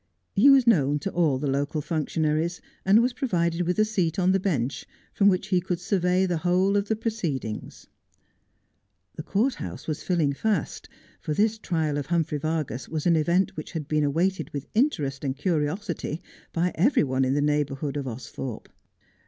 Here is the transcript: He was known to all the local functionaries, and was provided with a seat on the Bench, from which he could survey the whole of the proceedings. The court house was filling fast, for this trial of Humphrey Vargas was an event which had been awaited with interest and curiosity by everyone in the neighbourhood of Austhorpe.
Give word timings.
He 0.33 0.49
was 0.49 0.65
known 0.65 0.97
to 0.97 1.11
all 1.11 1.37
the 1.37 1.45
local 1.45 1.79
functionaries, 1.79 2.59
and 2.83 3.03
was 3.03 3.13
provided 3.13 3.67
with 3.67 3.77
a 3.77 3.85
seat 3.85 4.17
on 4.17 4.31
the 4.31 4.39
Bench, 4.39 4.87
from 5.13 5.29
which 5.29 5.49
he 5.49 5.61
could 5.61 5.79
survey 5.79 6.25
the 6.25 6.37
whole 6.39 6.75
of 6.75 6.87
the 6.87 6.95
proceedings. 6.95 7.85
The 9.15 9.21
court 9.21 9.53
house 9.53 9.85
was 9.87 10.01
filling 10.01 10.33
fast, 10.33 10.89
for 11.19 11.35
this 11.35 11.59
trial 11.59 11.99
of 11.99 12.07
Humphrey 12.07 12.39
Vargas 12.39 12.89
was 12.89 13.05
an 13.05 13.15
event 13.15 13.55
which 13.55 13.73
had 13.73 13.87
been 13.87 14.03
awaited 14.03 14.49
with 14.49 14.65
interest 14.73 15.23
and 15.23 15.37
curiosity 15.37 16.19
by 16.51 16.71
everyone 16.73 17.23
in 17.23 17.35
the 17.35 17.39
neighbourhood 17.39 17.95
of 17.95 18.07
Austhorpe. 18.07 18.69